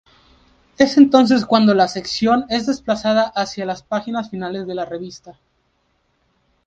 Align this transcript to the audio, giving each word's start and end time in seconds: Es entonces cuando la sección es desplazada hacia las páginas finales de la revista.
Es 0.79 0.97
entonces 0.97 1.45
cuando 1.45 1.75
la 1.75 1.87
sección 1.87 2.45
es 2.49 2.65
desplazada 2.65 3.31
hacia 3.35 3.67
las 3.67 3.83
páginas 3.83 4.31
finales 4.31 4.65
de 4.65 4.73
la 4.73 4.85
revista. 4.85 5.37